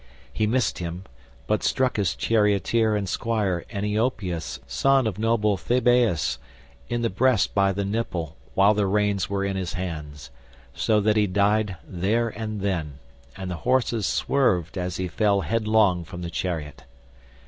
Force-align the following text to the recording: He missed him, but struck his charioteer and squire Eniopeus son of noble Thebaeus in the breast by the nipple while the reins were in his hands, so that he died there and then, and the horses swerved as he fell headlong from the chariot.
He 0.33 0.47
missed 0.47 0.79
him, 0.79 1.03
but 1.45 1.61
struck 1.61 1.97
his 1.97 2.15
charioteer 2.15 2.95
and 2.95 3.07
squire 3.07 3.65
Eniopeus 3.69 4.59
son 4.65 5.05
of 5.05 5.19
noble 5.19 5.57
Thebaeus 5.57 6.39
in 6.89 7.03
the 7.03 7.09
breast 7.11 7.53
by 7.53 7.71
the 7.71 7.85
nipple 7.85 8.35
while 8.55 8.73
the 8.73 8.87
reins 8.87 9.29
were 9.29 9.45
in 9.45 9.55
his 9.55 9.73
hands, 9.73 10.31
so 10.73 10.99
that 11.01 11.17
he 11.17 11.27
died 11.27 11.75
there 11.87 12.29
and 12.29 12.61
then, 12.61 12.97
and 13.37 13.51
the 13.51 13.57
horses 13.57 14.07
swerved 14.07 14.75
as 14.75 14.97
he 14.97 15.07
fell 15.07 15.41
headlong 15.41 16.03
from 16.03 16.23
the 16.23 16.31
chariot. 16.31 16.83